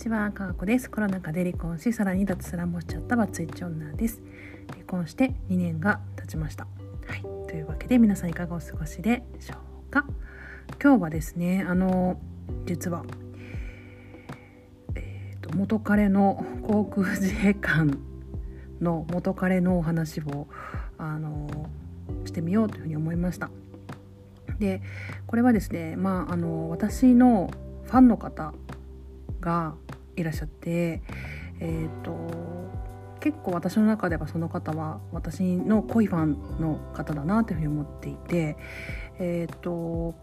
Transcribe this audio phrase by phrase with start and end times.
[0.00, 0.90] ちは、かわこです。
[0.90, 4.22] コロナ禍で離婚し、さらに脱サラもしちゃったバツイチ女です。
[4.72, 6.66] 離婚して2年が経ちました。
[7.06, 9.56] はい、というわけで皆さんいかがお過ごしでしょ
[9.88, 10.06] うか？
[10.82, 12.18] 今日はですね、あの
[12.64, 13.04] 実は、
[14.94, 17.98] えーと、元彼の航空自衛官
[18.80, 20.48] の元彼のお話を
[20.96, 21.68] あの
[22.24, 23.50] してみようというふうに思いました。
[24.58, 24.80] で
[25.26, 27.50] これはですね、まあ、あの私の
[27.84, 28.54] ファンの方
[29.42, 29.74] が
[30.20, 31.02] いらっしゃって、
[31.60, 32.14] えーと、
[33.20, 38.56] 結構私の中ではその方は私の濃いファンの方だなというふうに思っていて
[39.18, 40.14] えっ、ー、と、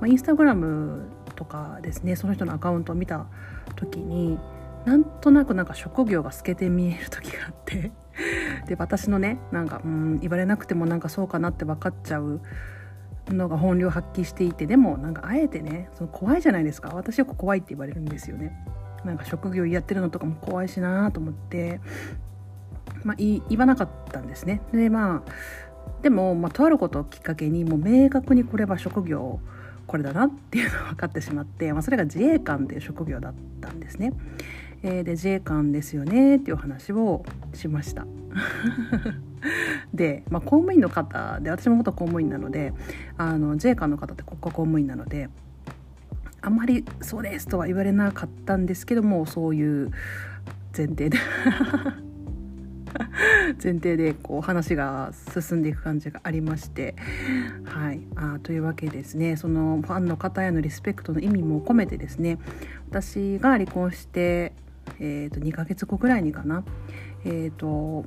[0.00, 3.26] まあ、インスタグラムとかですねその人のアカウントを見た
[3.76, 4.38] 時に
[4.84, 7.92] なんとなくなんか職業が透けて見える時があって
[8.66, 12.40] で私のねなんかうん言われなくてもなんかそうかなって分かっちゃう
[13.30, 18.56] のが本領発揮していてでもなんかあえてねその怖いじゃないですか私よく怖いって言われるんですよね
[19.04, 21.80] なんか職業やってるのとかも怖いしなと思って、
[23.04, 25.32] まあ、言わなかったんですねでまあ
[26.02, 29.40] でも、まあ、とあることをきっかけにもう明確にこれは職業
[29.86, 34.12] これだなっていうのが分かってしまって、まあ、それが自衛官っていう職業だったんですね。
[34.82, 38.06] えー、で自衛官ですよねっていう話をしました。
[39.94, 42.72] で、まあ、公務員の方で私も元公務員なので
[43.16, 45.28] あの自衛官の方って国家公務員なので
[46.40, 49.90] あんまり「そうです」とは言われなかったんですけどもそういう
[50.76, 51.18] 前提で
[53.62, 56.94] 前提でこう話が進んでいく感じがありまして、
[57.64, 59.36] はい、あというわけですね。
[59.36, 62.38] そのファンの方へのリスペクトの意味も込めてですね
[62.90, 64.52] 私が離婚して、
[65.00, 66.64] えー、と2ヶ月後ぐらいにかな、
[67.24, 68.04] えーと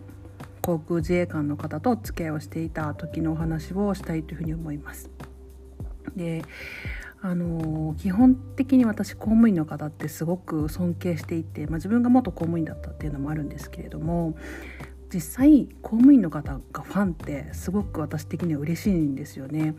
[0.62, 5.09] 航空自衛官の方と付き合いをしていた時のお話をしたいというふうに思います。
[6.16, 6.44] で
[7.23, 14.35] あの基本的に私公務員の方ってすごく尊敬していて、まあ、自分が元公務員だったっていうのもあるんですけれども
[15.13, 19.75] 実際公務員の方がファンってすごく私的には嬉しいんですよね。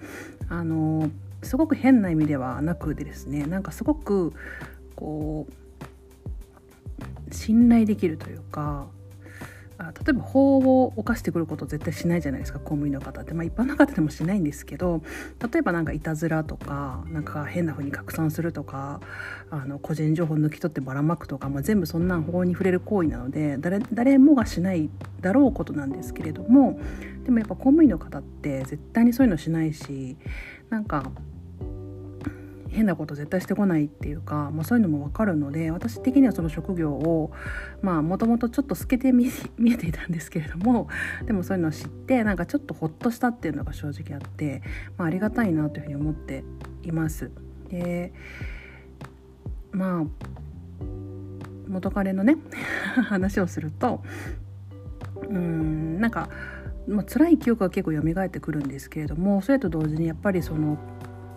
[0.48, 1.10] あの
[1.42, 4.32] すごく変な意味ではなくでですねなんかすごく
[4.94, 8.86] こう信頼できるというか
[9.78, 15.02] あ例えば法を犯してくること絶対しないじゃないですか公務員の方って、まあ、一般の方でもしないんですけど
[15.52, 19.00] 例えば何かいたずらとかなんか変な風に拡散するとか
[19.50, 24.90] あの個人情報抜き取ってばらまくとか、まあ、全部そんな法に触れる行為なので誰誰もがしない
[25.20, 26.78] だろうことなんですけれども
[27.24, 30.16] でもやっぱ公務員の方って絶対にそういうのしないし
[30.70, 31.10] なんか
[32.72, 37.30] 変なこと絶対してこないっていうか、まあ、そういうのも分かるので私的にはその職業を
[37.82, 39.26] まあもともとちょっと透けて見
[39.70, 40.88] えていたんですけれども
[41.26, 44.62] でもそういうのを知ってなんかちょっとほっとしたっていうのが正直あって、
[44.96, 46.44] まあ、ありがたいなというふうに思って
[46.82, 47.30] います。
[47.68, 48.12] で
[49.70, 50.04] まあ
[51.68, 52.36] 元彼のね
[53.04, 54.02] 話をすると
[55.28, 56.28] うんなんか、
[56.88, 60.78] まあ辛い記憶が結構蘇ってくるんですけれどもそれと同時にやっぱりその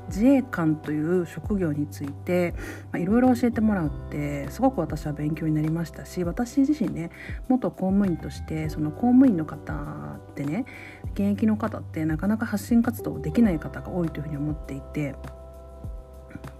[0.07, 2.53] 自衛官という職業について
[2.95, 7.11] いろいろ教えてもらうってすごく私は勉強になりましたし私自身ね
[7.47, 10.65] 元公務員としてその公務員の方ってね
[11.13, 15.15] 現役の方ってなかなか発信活動できない方が多いというふうに思っていて。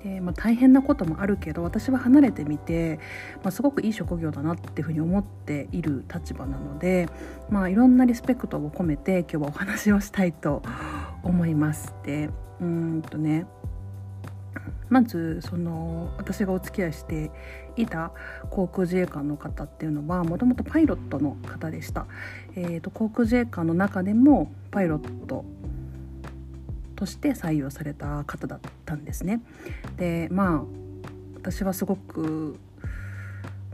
[0.04, 3.00] でまあ、大変なこともあるけど私は離れてみて、
[3.44, 7.10] まあ、すごくいい職業だなっていうふうに思っている立場なので、
[7.50, 10.62] まあ、いろんなリスペクトを込めて今日はお話をしたいと
[11.26, 11.94] 思います。
[12.04, 12.30] で
[12.62, 13.46] うんとね。
[14.90, 17.32] まずその私がお付き合いして
[17.76, 18.12] いた
[18.50, 22.06] 航空自衛官の方っていうのはもともとパイロットの方でした、
[22.56, 25.44] えーと、航空自衛官の中でもパイロット
[26.96, 29.42] として採用された方だったんですね。
[29.98, 30.64] でまあ
[31.36, 32.58] 私はすごく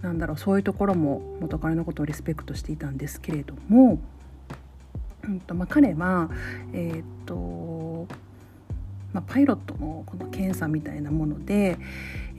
[0.02, 4.00] なんだろうそういうところも元彼のことをリスペクトしていたんですけれども、
[5.24, 6.30] うんとまあ、彼は
[6.74, 8.08] え、ー、と
[9.14, 11.78] まあ、パイロットのこの検査みたいなもので、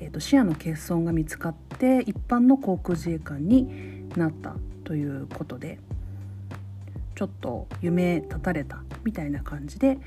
[0.01, 5.79] えー、と視野の欠損が見つかって一般の航空自衛官になったということで
[7.15, 9.99] ちょっと夢立たれたみたいな感じで、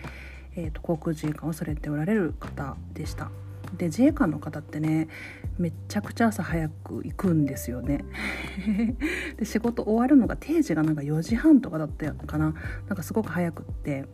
[0.55, 3.29] えー、と航空自衛官をされておられる方でした。
[3.77, 5.07] で自衛官の方ってね
[5.57, 8.03] めっちゃくちゃ朝早く行くんですよね。
[9.37, 12.53] で仕事終わるのが定時がなんか4時半とかだったかな。
[12.87, 14.05] なんかすごく早くって。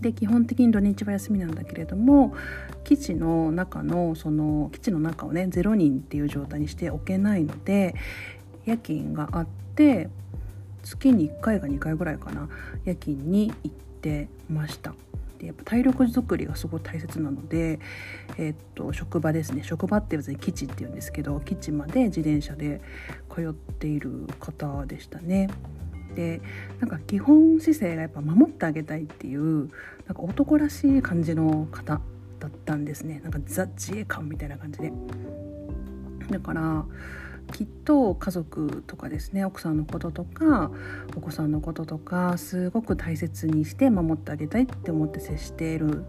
[0.00, 2.32] で基本的に土日は休みなんだけれども
[2.84, 7.96] 基地の中のその基地の中をね0人っていう状態にしておけないので
[8.64, 10.08] 夜勤があって
[10.82, 12.48] 月に1回か2回ぐらいかな
[12.84, 14.94] 夜勤に行ってました。
[15.40, 17.80] でやっぱ体力づくりがすごい大切なので、
[18.36, 22.80] えー、っと職場ですね職場って別に基地っていうんですけど基地まで自転車で
[23.34, 25.48] 通っている方でしたね。
[26.14, 26.42] で
[26.80, 29.70] なんか基本姿勢がやっぱ守ってあげたいっていう
[30.06, 32.00] なんか男らしい感じの方
[32.40, 34.92] だったんですねなんかザ自衛官みたいな感じで。
[36.30, 36.84] だから
[37.52, 40.70] きっと家族とかですね奥さんのこととか
[41.16, 46.04] お子さんのこととかすごく大切にして守ってあげたいって思って接している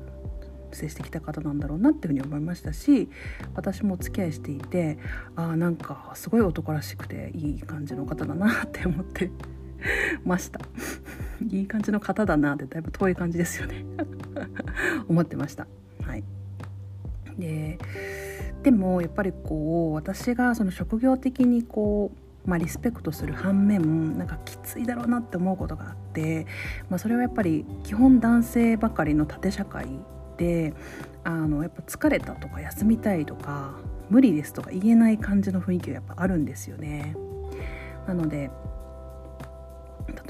[0.71, 3.09] 接してきた方なんだろうなっていうふうに思いましたし
[3.55, 4.97] 私もお付き合いしていて
[5.35, 9.31] ああなんかすごい男らしくていい感じの方だなって思って
[10.25, 10.59] ました。
[11.49, 13.85] いい感じの方だなってだいぶ遠い感じですよね。
[15.09, 15.67] 思ってました。
[16.03, 16.23] はい。
[17.37, 17.79] で
[18.63, 22.11] でもやっぱりこう私がその職業的にこ
[22.45, 26.45] う、まあ、リスペクトする反面なんかきついだろうなって思うことがあって、
[26.89, 29.87] まあ、それはやっぱり基本男性ばかりの縦社会
[30.37, 30.73] で
[31.23, 33.75] あのやっぱ疲れたとか休みたいとか
[34.09, 37.15] 無理ですとか言えない感じの雰囲気がやっぱあるんですよね。
[38.07, 38.49] なので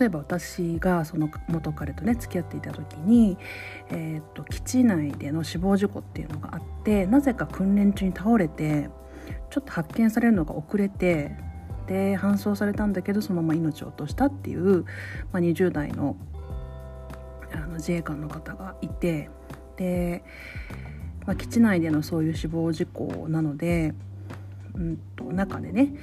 [0.01, 3.37] 例えば私がその元彼とね付き合っていた時に、
[3.91, 8.89] えーと、基地内での死亡事故っていうのがあってなぜか訓練中に倒れて
[9.51, 11.35] ちょっと発見されるのが遅れて
[11.85, 14.85] で搬送されたんだけどそのまま命を落としたっていう、
[15.31, 16.17] まあ、20代の
[17.53, 19.29] あの自衛官の方がいて
[19.75, 20.23] で、
[21.27, 23.93] まあ、基地内でのそういう死亡事故なので、
[24.73, 25.93] うんと、中でね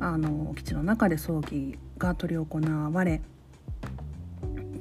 [0.00, 2.48] あの基地の中で葬儀が執り行
[2.90, 3.20] われ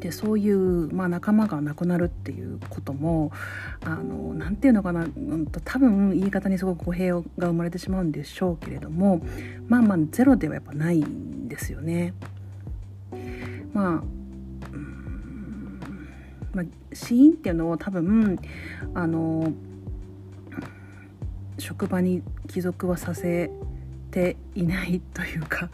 [0.03, 3.31] でそういう、まあ、仲間が亡くなるっていうことも
[3.85, 9.21] 何て言うのかな、うん、多分言い方にすごく語弊が生まれてしまうんでしょうけれども
[9.69, 12.13] まあまあゼロではやっぱないんですよね。
[13.71, 14.03] まあ
[16.53, 18.37] まあ、死因っていうのを多分
[18.93, 19.53] あの
[21.57, 23.49] 職場に帰属はさせ
[24.13, 25.69] ていないというか、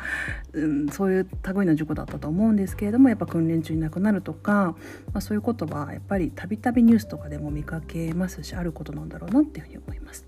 [0.53, 4.75] うん、そういう類の事故だったと思うんですけれどもやっぱ訓練中に亡くなるとか、
[5.13, 10.25] まあ、そういうことはやっぱりたびたびニュースとかでも見かけますしあることなんだろうなっていうふうに思います。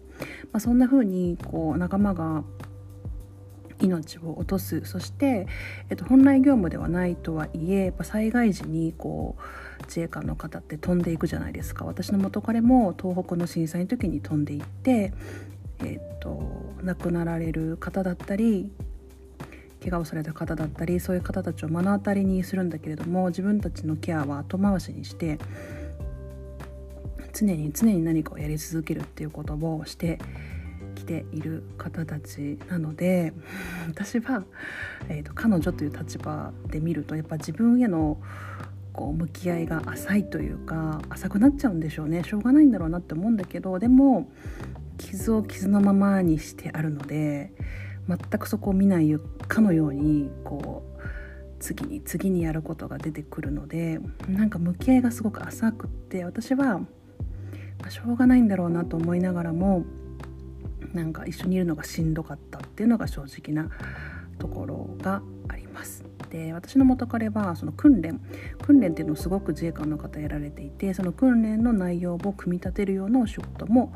[0.51, 2.43] まあ、そんな風にこう仲間が
[3.79, 5.47] 命を落とすそして、
[5.89, 15.13] えっと、本来業務ではないとはいえやっぱ災害時にこう自衛官の方って飛んでいくじゃないですか私の元彼も東北の震災の時に飛んでいって
[15.83, 16.41] えーと、
[16.83, 18.71] 亡くなられる方だったり
[19.81, 25.39] 怪我をされた方だったりそういう方たちを目の当たりにするんだけれども自分たちのケアは後回しにして
[27.33, 30.19] 常に常に何かをやり続けるっていうことをして
[30.95, 33.33] きている方たちなので
[33.87, 34.43] 私は、
[35.09, 38.21] えーと、彼女という立場で見るとやっぱ自分への
[38.93, 42.23] こう向き合いが浅いというか浅くなっちゃうんでしょうね。
[42.23, 44.29] しょうがないんだろうなって思うんだけどでも
[45.01, 47.51] 傷を傷のままにしてあるので
[48.07, 49.13] 全くそこを見ない
[49.47, 51.01] かのようにこう
[51.59, 56.87] 次に次にやることが出てくるのでなんか向き合いがすごく浅くって私は、ま
[57.87, 59.83] あ、しょうがないんだろうなと思いながらも
[60.93, 63.69] なんか一緒にいるのがしんどかったっていうのが正直な
[64.39, 66.03] ところがあります。
[66.29, 68.21] で私の元彼はその訓練
[68.61, 73.93] 訓練っていうのをすごく自衛官の方やられていてその訓練の内容を組み立てるようなお仕事も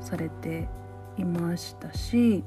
[0.00, 0.68] されて
[1.16, 2.44] いましたし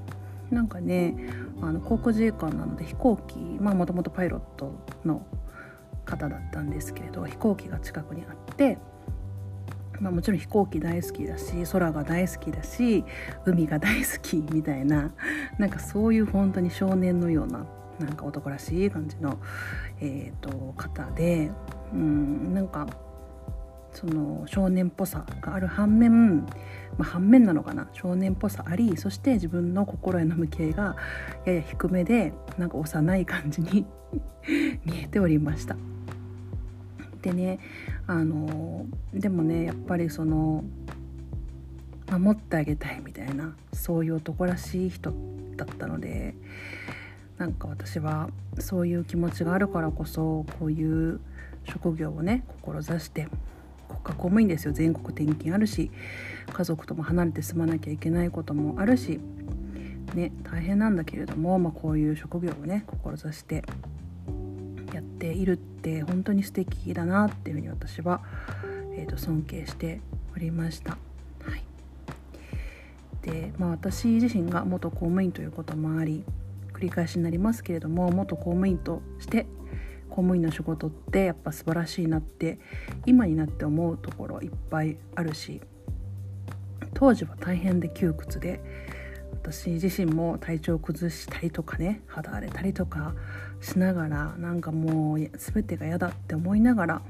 [0.52, 1.16] なんかね
[1.62, 4.74] あの航空自衛官なので飛行機まあもともとパイロット
[5.06, 5.26] の
[6.06, 8.80] 方だったんですけれど飛行機が近くにあって、
[10.00, 13.04] まあ、もちろん飛行機大好きだし空が大好きだし
[13.46, 15.14] 海が大好きみたいな
[15.60, 17.66] なんかそういう本当に少年のような
[18.00, 19.38] なんか男らしい感じの、
[20.00, 21.52] えーと、と方で
[21.94, 22.88] うんなんか
[24.00, 26.46] その少年っぽさがある反面、ま
[27.00, 27.90] あ、反面なのかな？
[27.92, 30.96] 少年っぽさありそして自分の心への向き合いが
[31.46, 33.86] やや低めでなんか幼い感じに
[34.86, 35.76] 見えておりました。
[37.22, 37.60] でね
[38.08, 40.64] あのでもねやっぱりその
[42.10, 45.14] 守ってあげたいみたいなそういう男らしい人
[45.58, 46.36] だったので
[47.38, 48.30] なんか私は
[48.60, 51.20] そういう気持ちがあるからこそこういう
[51.66, 53.28] 職業をね志して
[54.04, 55.92] 国家公務員ですよ全国転勤あるし
[56.52, 59.20] 家族とも離れて住まなきゃいけないこともあるし、
[60.14, 63.64] ね、大変なんだけれども、まあ、こういう職業をね志して
[64.94, 68.22] やっているって本当に素敵だなっていうふうに私は、
[68.96, 70.02] えー、と尊敬して
[70.36, 70.98] おりました。
[71.44, 71.64] はい
[73.22, 76.24] でまあ、私自身が元公務員ということもあり
[76.74, 79.46] 繰り返しになりますけれども元公務員として
[80.10, 82.60] 公務員の仕事ってやっぱ素晴らしいなって
[83.06, 85.62] 今になって思うところいっぱいあるし
[86.94, 88.62] 当時は大変で窮屈で
[89.34, 93.14] 私自身も体調を崩したりとかね肌荒れたりとか
[93.62, 97.02] しながらなんかもう全てが嫌だって思いながら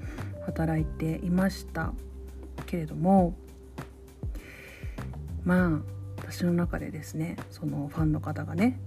[0.45, 1.93] 働いていました。
[2.65, 3.33] けれども
[5.43, 5.81] まあ
[6.17, 8.79] 私の中でですねそのファンの方がね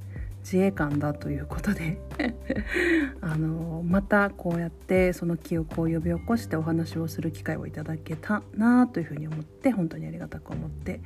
[0.43, 2.01] 自衛官だということで
[3.21, 11.01] あのまたこうやってその記憶を呼び起こしてお話をする機会をいただけたなというふうに思って本当にありがたく思って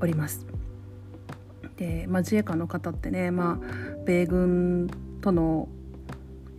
[0.00, 0.46] おります。
[1.76, 4.88] で、まあ、自衛官の方ってね、まあ、米軍
[5.20, 5.68] との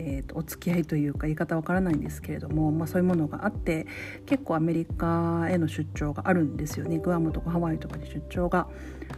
[0.04, 3.86] えーと、お付き合いというか言い方わからないんですけれども、まあ、そういうものがあって
[4.26, 6.98] 結構アメリカへの出張があるんですよね。
[6.98, 8.68] グアムとかハワイとかに出張が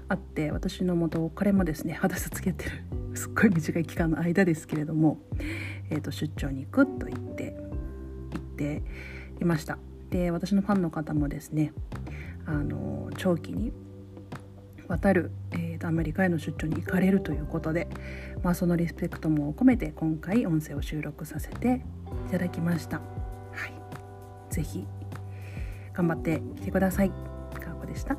[0.10, 2.84] あって私の元彼もですね肌さつけてる
[3.16, 5.20] すっごい短い期間の間ですけれども、
[5.90, 7.56] えーと、出張に行くと言って
[8.32, 8.84] 行って
[9.42, 9.78] いました。
[10.10, 11.74] で私のファンの方もですね
[12.46, 13.74] あの長期に
[14.88, 17.88] 渡る、えーと、アメリカへの出張に行かれるということで、
[18.44, 21.82] まあ、そのリスペクトも込めて今回音声を収録させて
[22.28, 22.98] いただきました。
[22.98, 23.04] は
[23.68, 24.86] い、ぜひ
[25.94, 27.12] 頑張ってきてください。
[27.60, 28.18] かこでした。